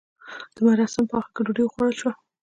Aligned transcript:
د 0.55 0.57
مراسیمو 0.65 1.09
په 1.09 1.15
اخر 1.19 1.29
کې 1.33 1.41
ډوډۍ 1.45 1.63
وخوړل 1.65 1.93
شوه. 1.99 2.11